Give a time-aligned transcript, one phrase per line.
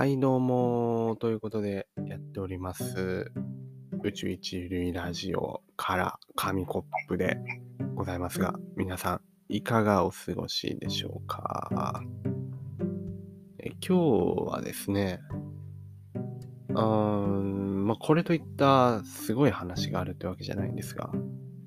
[0.00, 1.18] はい、どうも。
[1.20, 3.30] ということで、やっております。
[4.02, 7.36] 宇宙一類ラジオから紙コップで
[7.96, 9.20] ございますが、皆さん、
[9.50, 12.02] いかがお過ごしでしょうか？
[13.58, 15.20] え今日はですね、
[16.70, 21.10] うーん、まあ、これといったすごい話があるってわけじゃないんですが、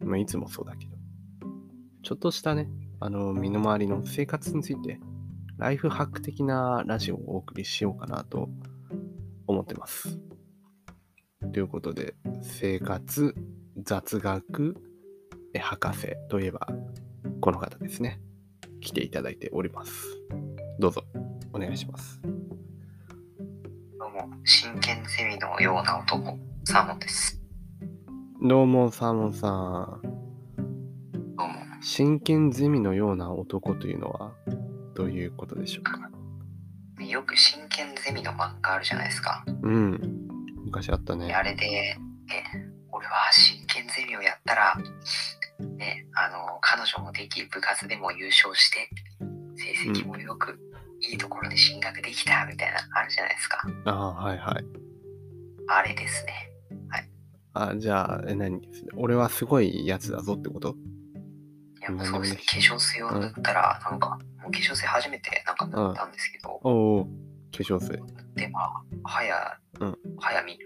[0.01, 0.97] まあ、いつもそうだけど、
[2.01, 2.67] ちょっとしたね、
[2.99, 4.99] あの、身の回りの生活について、
[5.57, 8.49] ライフハック的なラジオをお送りしようかなと
[9.47, 10.19] 思ってます。
[11.51, 13.35] ということで、生活
[13.77, 14.75] 雑学
[15.53, 16.67] え博士といえば、
[17.39, 18.19] この方ですね。
[18.81, 19.93] 来ていただいております。
[20.79, 21.03] どうぞ、
[21.53, 22.19] お願いします。
[23.99, 27.39] どうも、真剣ゼミのような男、サーモンです。
[28.41, 30.01] どうも、サーモンさん。
[31.37, 34.33] どうも、真剣ゼミのような男というのは、
[34.95, 35.99] どういうことでしょうか？
[37.03, 39.43] よく真剣ゼミの漫画あるじゃないですか。
[39.63, 39.99] うん。
[40.65, 41.27] 昔あったね。
[41.27, 41.97] であれで、え、
[42.91, 44.75] 俺は真剣ゼミをやったら、
[45.77, 48.89] ね、あの、彼女もでき、部活でも優勝して、
[49.55, 50.59] 成績もよく、
[51.01, 53.61] いいところで進学できた、みたいな、あるじゃないですか。
[53.85, 54.65] ああ、はいはい。
[55.67, 56.49] あれですね。
[57.55, 58.61] あ、じゃあ、え、何？
[58.95, 60.69] 俺はすごいやつだぞってこと？
[60.69, 60.73] い
[61.83, 62.67] や、もう何でもいいそうですね。
[62.67, 67.09] 化粧水を塗ったら、なんか、もう化粧水初めてなんか塗ったんですけど、おお、化
[67.59, 67.99] 粧水。
[68.35, 69.97] で、まあ、早、うん。
[70.19, 70.57] 早3日、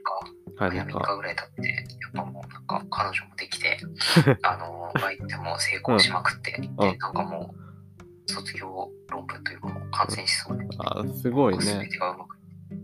[0.57, 3.77] はい、早3なんか、日ぐらい経って、やっぱもうなんか彼女もできて、
[4.43, 11.63] あの、バイトも成功しまくって、で、なんかもう、卒業論文というかもう完成しそうで、あすごいね。
[11.63, 12.37] 全てがうまく、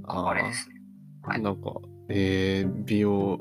[0.06, 0.76] ああれですね。
[1.24, 1.42] はい。
[1.42, 1.72] なんか、
[2.10, 3.40] えー、美容、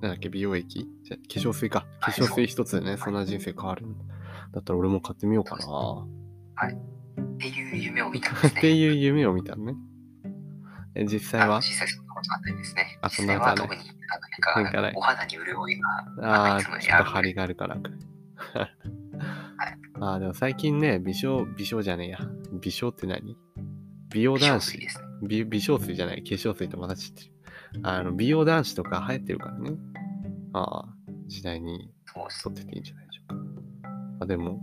[0.00, 0.86] なんだっけ、美容液？
[1.02, 1.86] じゃ化粧水か。
[2.00, 4.04] 化はい粧水一つでね、そうそんな人生変わるんだ。
[4.52, 6.06] だったら俺も買ってみようかな。
[6.66, 8.60] っていう夢を見たんでっすね。
[8.60, 9.74] ていう夢を見たのね。
[10.94, 11.58] え、実際は？
[11.58, 12.98] 実際そんなことはないですね。
[13.02, 13.88] あそ実んなことは特になん
[14.40, 15.88] かなんかないお肌に潤いが、
[16.22, 17.98] ああ、いつもよりちょっと張りがあるからくらい。
[20.00, 22.18] ああ、でも最近ね、美少、美少じゃねえや。
[22.60, 23.36] 美少って何？
[24.10, 24.78] 美容男子水。
[24.78, 25.04] ですね。
[25.28, 27.32] 美美少水じゃない、化粧水とまた知ってる。
[27.82, 29.70] あの、美容男子とか流行ってるからね。
[30.52, 30.88] ああ、
[31.26, 33.36] 時代に沿ってていいんじゃないでしょうか。
[34.20, 34.60] あでも、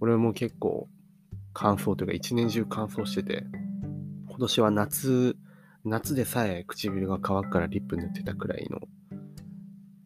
[0.00, 0.88] 俺も結構
[1.52, 3.44] 乾燥というか一年中乾燥してて、
[4.28, 5.36] 今年は夏、
[5.84, 8.80] 夏でさえ唇が乾くからリップ塗ってたくらいの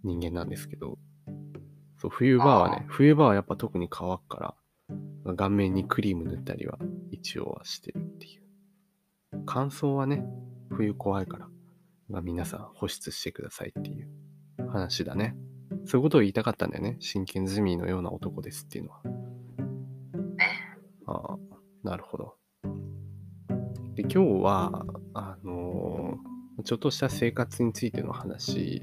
[0.02, 0.98] 人間なんですけど、
[1.98, 4.56] そう冬場はねあ、冬場はやっぱ特に乾くか
[5.26, 6.78] ら、顔面にクリーム塗ったりは
[7.10, 8.42] 一応はしてるっていう。
[9.46, 10.24] 乾燥はね、
[10.70, 11.48] 冬怖いから、
[12.12, 14.08] まあ、皆さん保湿してくださいっていう
[14.68, 15.34] 話だね。
[15.86, 16.96] そういうことを言いたかったんだよね。
[17.00, 19.02] 真剣ゼミのような男ですっていうのは。
[20.36, 20.46] ね。
[21.06, 21.38] ああ、
[21.82, 22.34] なるほど。
[23.94, 26.32] で、今日は、あのー
[26.64, 28.82] ちょっとした生活についての話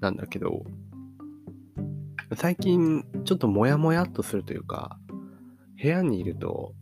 [0.00, 0.64] なんだけど、
[2.34, 4.98] 最近ちょっとモヤモヤっとするというか、
[5.80, 6.74] 部屋にいると、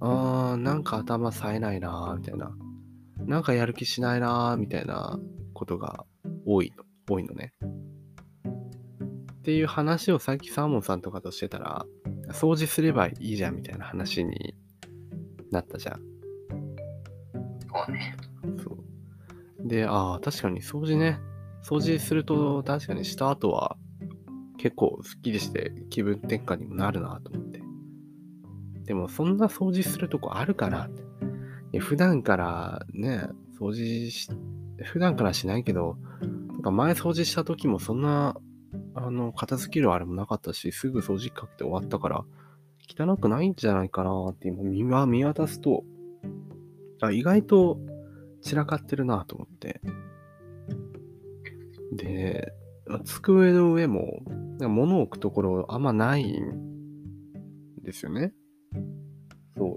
[0.00, 2.56] あー、なんか頭冴えないなーみたいな、
[3.26, 5.18] なんかやる気しないなーみたいな
[5.52, 6.04] ことが
[6.44, 7.52] 多いの、多いのね。
[9.38, 11.86] っていう話をさっきサーモンさんとかとしてたら、
[12.30, 14.54] 掃除すればいいじゃんみたいな話に
[15.50, 16.00] なったじゃん。
[17.68, 18.16] そうね。
[18.62, 18.76] そ
[19.64, 19.68] う。
[19.68, 21.18] で、ああ、確かに掃除ね。
[21.62, 23.76] 掃除すると確かにした後は
[24.56, 27.60] 結構スッキリして気分転換にもなるなと思って。
[28.84, 31.02] でもそんな掃除するとこあるかなって。
[31.78, 33.28] 普段からね、
[33.58, 34.28] 掃除し、
[34.84, 35.96] 普段からしないけど、
[36.48, 38.36] なんか前掃除した時もそんな、
[38.94, 42.24] あの、片付けるあれもなかったし、すぐ掃除機かけて終わったから、
[42.88, 45.84] 汚くないんじゃないかなって今見見渡すと、
[47.00, 47.78] あ意外と
[48.42, 49.80] 散らかってるなと思って。
[51.92, 52.52] で、
[53.04, 54.22] 机の上も、
[54.60, 58.32] 物を置くところあんまないんですよね。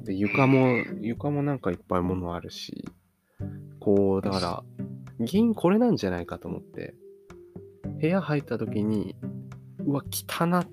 [0.10, 2.84] で、床も、床もなんかいっぱい物あるし、
[3.80, 4.64] こう、だから、
[5.20, 6.96] 原因これなんじゃないかと思って、
[8.02, 9.16] 部屋入った時に、
[9.86, 10.72] うわ、汚なって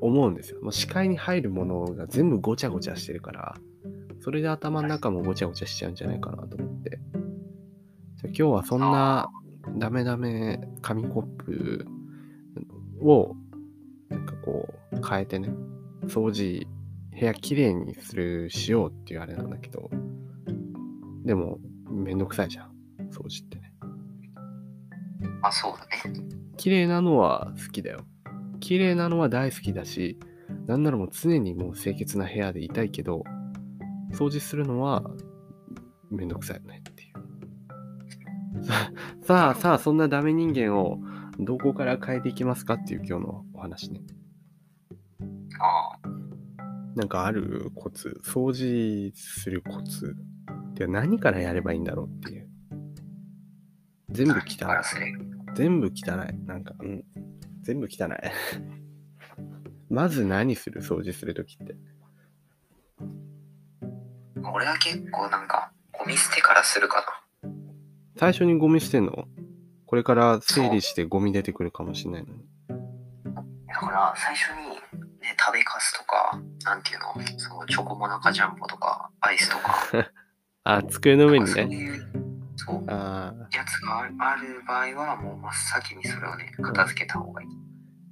[0.00, 0.62] 思うんですよ。
[0.62, 3.56] もう視界に入るものが全部ごちゃごちゃしてるから、
[4.20, 6.98] それで頭の中もごちゃごちゃしちゃうんじゃないかなと思って。
[8.16, 9.28] じゃ今日はそんな
[9.76, 11.86] ダメダメ紙コップ
[13.02, 13.36] を
[14.08, 15.50] なんかこう変えてね、
[16.06, 16.65] 掃除、
[17.18, 19.90] 部屋きれいにする、しようっていうあれなんだけど、
[21.24, 21.58] でも
[21.90, 22.70] めんどくさいじゃん、
[23.10, 23.72] 掃除ってね。
[25.40, 26.20] まあそうだね。
[26.58, 28.00] 綺麗なのは好きだよ。
[28.60, 30.18] 綺麗なのは大好きだし、
[30.66, 33.24] なんならもう常にもう清潔な部屋でいたいけど、
[34.12, 35.02] 掃除するのは
[36.10, 37.06] めんどくさいよねってい
[38.60, 38.64] う。
[38.64, 38.92] さ
[39.22, 40.98] さあ、さあ、そんなダメ人間を
[41.38, 44.02] どこから変えていきますかっていう今日のお話ね。
[45.60, 46.25] ああ。
[46.96, 50.16] なんかあるコツ、掃除するコツ
[50.70, 52.48] って何からやればいいんだろうっていう。
[54.08, 54.44] 全部汚い
[55.54, 56.46] 全部汚い。
[56.46, 57.04] なんか、うん。
[57.60, 58.08] 全部汚い。
[59.92, 60.80] まず何する？
[60.80, 61.76] 掃除するときって。
[64.54, 67.04] 俺は結構なんか、ゴミ捨てからするか
[68.16, 69.28] 最初にゴミ捨てんの？
[69.84, 72.44] これから整理してゴミ出てくるかもしれないのに。
[73.24, 73.44] な。
[73.68, 74.70] だから、最初に、
[75.20, 80.10] ね、食べかすとか、なんていうの、そう、チョコモナカジャンボとか、アイスとか、
[80.64, 81.76] あ、机の上にそうね。
[81.76, 82.08] いう、
[82.56, 87.48] そう、あやつがある場合は、もう真っ先にそれをね、片付けた方がいい。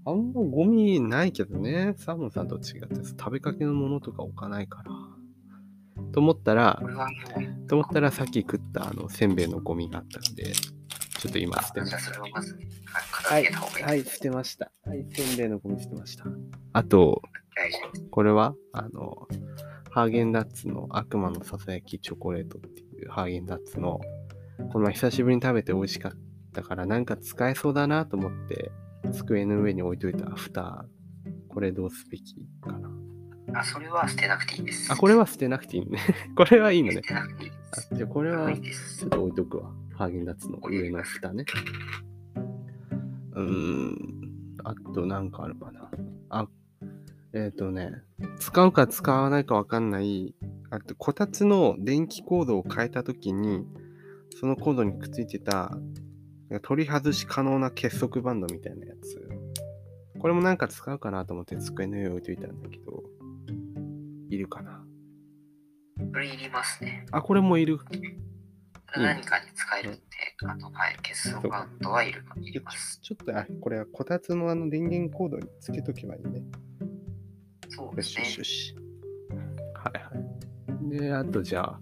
[0.07, 1.95] あんまゴミないけどね。
[1.97, 4.91] サーモンさんと違って食べかけのものとか置かないから。
[6.13, 6.81] と思ったら、
[7.69, 11.99] と思ったらさっき食ったあのせんべいのゴミがあったので、ちょっと今捨てました。
[11.99, 13.85] 片付けた方がいい。
[13.85, 14.71] はい、捨てました。
[14.85, 16.25] はい、せんべいのゴミ捨てました。
[16.73, 17.23] あと、
[18.11, 19.29] これはあの、
[19.91, 24.01] ハーゲンダッツの悪魔のささやきチョコレートっていうハーゲンダッツの、
[24.73, 26.13] この前久しぶりに食べて美味しかっ
[26.53, 28.73] たから、なんか使えそうだなと思って、
[29.13, 30.85] 机の上に置いといた蓋、
[31.49, 32.91] これどうすべきかな。
[33.61, 34.93] あ、それは捨てなくていいです。
[34.93, 36.01] あ、これは捨てなくていいのね。
[36.35, 37.01] これはいいのね捨。
[37.03, 37.89] てなくていいです。
[37.93, 39.73] あじゃあこれはちょっと置いとくわ。
[39.95, 41.45] ハーゲンダッツの上の蓋ね。
[43.33, 43.99] うーん。
[44.65, 45.91] あとなんかあるかな。
[46.31, 46.49] あ、
[47.37, 47.91] えっ、とね、
[48.39, 50.37] 使うか使わないかわかんない、
[50.71, 53.67] あと、こたつの電気コードを変えたときに、
[54.39, 55.77] そのコードにくっついてた、
[56.63, 59.29] 取り外し可能な結束バンドみたいなやつ。
[60.21, 63.03] これもなんか使うかなと思って机の上に置いといたんだけど、
[64.31, 64.85] いるかな？
[66.13, 67.05] それいりますね。
[67.11, 67.79] あ、これもいる。
[68.97, 70.01] 何かに使えるんで、
[70.47, 73.01] あの、はい、結束バンドはいるいります。
[73.03, 76.43] ちょっと、あ、これはこたつのあの電源コードにつけとけばいいね。
[77.77, 78.25] よしそうですね。
[78.25, 78.77] よしよし。
[79.75, 80.11] はいは
[80.87, 80.99] い。
[80.99, 81.79] で、あとじゃ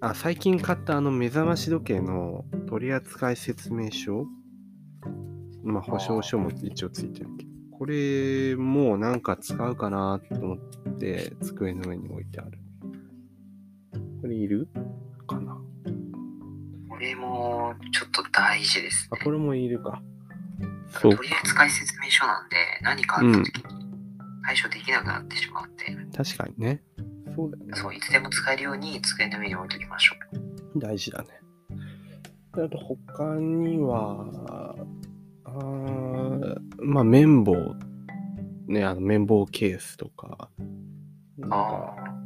[0.00, 4.26] あ、あ、最近買ったあの目覚まし時計の取扱説明書
[5.64, 10.58] まあ、保証書も一応ついてるけど、これもうなんか使うかなと思っ
[10.98, 12.58] て机の上に置いてある。
[14.20, 14.68] これいる
[15.26, 15.60] かな？
[16.88, 19.20] これもちょっと大事ですあ、ね。
[19.22, 20.00] これもいるか。
[20.88, 23.77] そう取扱説明書なんで、何かあった時に
[24.48, 26.82] 対処できなくなってしまって、確かにね。
[27.36, 27.72] そうだよね。
[27.74, 30.14] そう、いつでも使えるように机の上に置いときましょ
[30.74, 30.78] う。
[30.80, 31.28] 大事だね。
[32.54, 34.74] であと他には、
[35.44, 37.56] あーまあ綿棒、
[38.68, 40.48] ね、あの綿棒ケースとか、
[41.36, 41.56] なんか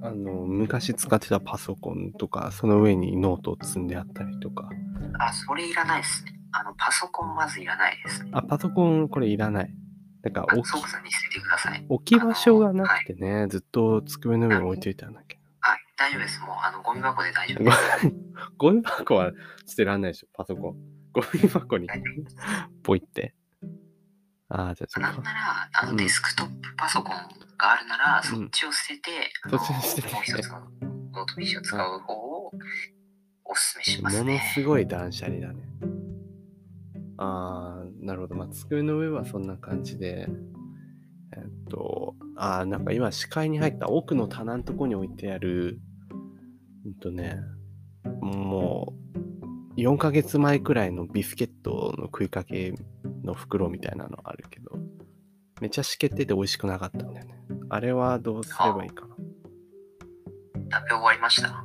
[0.01, 4.71] ああの昔使ってたパソコンとか、その上にノートを積んであったりとか、
[5.19, 5.25] あ。
[5.25, 6.39] あ、それいらないですね。
[6.53, 8.31] あの、パソコンまずいらないですね。
[8.33, 9.75] あ、パソコンこれいらない。
[10.23, 11.85] なんかあ、置き即座に捨ててください。
[11.89, 16.41] 置き場所がなくてね、ずっと机の上に置いといたんだけはい、大丈夫です。
[16.41, 17.73] もう、あの、ゴミ箱で大丈夫どで。
[17.73, 18.13] す。
[18.59, 19.33] ゴミ箱は
[19.67, 20.77] 捨てらんないでしょ、パソコン。
[21.13, 21.89] ゴミ箱に
[22.83, 23.35] ポイって。
[24.49, 25.33] ああ、じゃあちょっとなんな。
[25.33, 27.17] ら、あうんの、デスクトップパソコン
[27.59, 32.53] があるなら、うんそっちを捨てて、そっちを捨ててもう一つのノート PC を使う方を
[33.45, 34.51] お勧めしますものね。
[34.55, 35.63] すごい断捨離だね。
[37.19, 37.72] あー、
[38.03, 38.35] なるほど。
[38.35, 40.29] まあ、机の上はそんな感じで、
[41.37, 45.81] えっと、あー、なんか今視界に入った奥の棚のとこに置いてある、
[46.85, 47.39] うんとね、
[48.21, 48.93] も
[49.77, 52.75] う、4ヶ月前くらいのビスケットの食いかけ
[53.25, 54.73] の袋みたいなのあるけど、
[55.61, 57.35] めっちゃしけってて美味しくなかったんだよね。
[57.71, 59.17] あれはどうすればいいかな。
[60.73, 61.63] 食べ終わりました。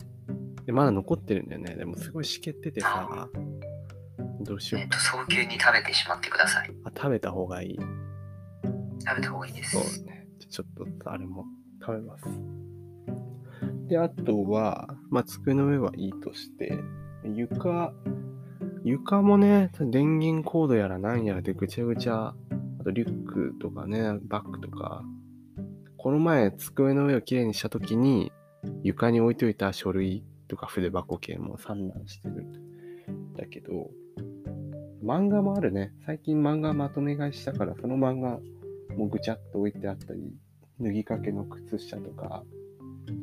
[0.66, 1.76] で、まだ残ってるんだよね。
[1.76, 3.28] でもすごいしけっててさ、
[4.48, 6.72] どうしようえっと、早急に食べてしまってください。
[6.86, 7.80] あ、食べた方がいい。
[9.06, 9.72] 食べた方がいいです。
[9.72, 10.28] そうね。
[10.40, 10.74] じゃちょっ
[11.04, 11.46] と、あれも
[11.82, 12.26] 食べます。
[13.88, 16.74] で、あとは、まあ、机の上はいいとして、
[17.24, 17.94] 床、
[18.84, 22.34] 床もね、電源コードやら何やらでぐちゃぐちゃ、
[22.80, 25.04] あとリュックとかね、バッグとか、
[25.98, 28.32] この前机の上をきれいにしたときに、
[28.84, 33.90] 床に置いといた書類とか筆箱系も散乱してるんだけど、
[35.08, 35.94] 漫画もあるね。
[36.06, 38.42] 最近漫画まとめ買いしたから、その漫画
[38.98, 40.36] もぐちゃっと置いてあったり、
[40.82, 42.44] 脱ぎかけの靴下とか、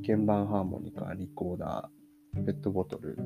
[0.01, 3.19] 鍵盤ハーモニカ、リコーダー、ペットボトル、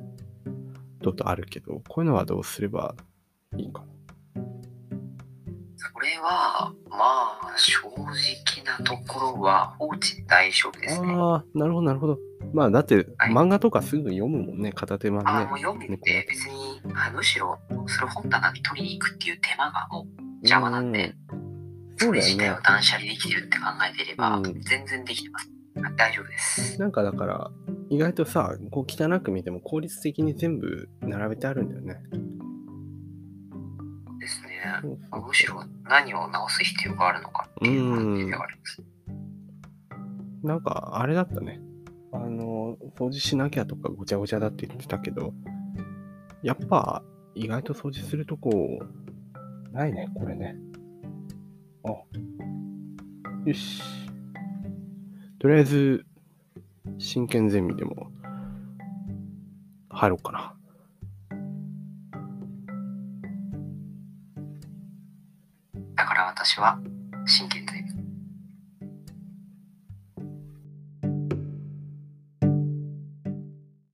[1.00, 2.96] ととあるけど、こういうのはどうすれば
[3.56, 3.97] いいかな？
[6.08, 11.12] それれは、まあ、正直なところは放置大丈夫ですね。
[11.14, 12.18] ああ、なるほど、なるほど。
[12.54, 15.46] まあ、だって、はい漫画とかすぐ読むもんね、片手間あね。
[15.46, 21.96] もう読んでて別に、はいむしろそれ本棚に取りに行くっていう手間がもう邪魔なんで、うん。
[21.96, 22.62] そそうだよねれ自体を。
[22.62, 25.50] 断捨離できてるって考えてれば、うん全然できてます。
[25.96, 26.80] 大丈夫です。
[26.80, 27.50] なんかだから、
[27.90, 32.00] 意外とさ、こう汚く見ても効率的に全部並べてあるんだよね。
[34.82, 38.82] うそうむしろ何を直す必要があるのかっていう感じではあります。
[40.42, 41.60] なんか、あれだったね。
[42.12, 45.34] あの、掃除しなきゃとかごちゃごちゃだって言ってたけど、
[46.42, 47.02] やっぱ、
[47.34, 48.78] 意外と掃除するとこ、
[49.72, 50.56] ないね、これね。
[51.84, 51.90] あ。
[53.44, 53.82] よし。
[55.38, 56.06] とりあえず、
[56.98, 58.10] 真剣ゼミでも、
[59.90, 60.57] 入ろうかな。
[66.48, 66.78] 私は
[67.26, 67.57] 真剣